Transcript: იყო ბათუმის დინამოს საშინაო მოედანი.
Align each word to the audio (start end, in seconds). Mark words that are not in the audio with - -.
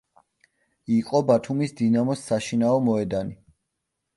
იყო 0.95 1.21
ბათუმის 1.27 1.75
დინამოს 1.81 2.25
საშინაო 2.31 2.81
მოედანი. 2.89 3.39